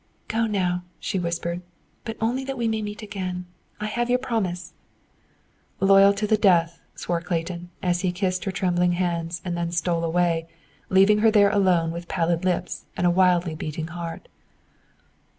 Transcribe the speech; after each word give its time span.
"Go, 0.27 0.47
now," 0.47 0.81
she 0.99 1.19
whispered, 1.19 1.61
"but 2.05 2.17
only 2.19 2.43
that 2.45 2.57
we 2.57 2.67
may 2.67 2.81
meet 2.81 3.03
again! 3.03 3.45
I 3.79 3.85
have 3.85 4.09
your 4.09 4.17
promise." 4.17 4.73
"Loyal 5.79 6.11
to 6.13 6.25
the 6.25 6.37
death," 6.37 6.79
swore 6.95 7.21
Clayton, 7.21 7.69
as 7.83 8.01
he 8.01 8.11
kissed 8.11 8.45
her 8.45 8.51
trembling 8.51 8.93
hands 8.93 9.43
and 9.45 9.55
then 9.55 9.71
stole 9.71 10.03
away, 10.03 10.47
leaving 10.89 11.19
her 11.19 11.29
there 11.29 11.51
alone 11.51 11.91
with 11.91 12.07
pallid 12.07 12.43
lips 12.43 12.85
and 12.97 13.05
a 13.05 13.11
wildly 13.11 13.53
beating 13.53 13.89
heart. 13.89 14.27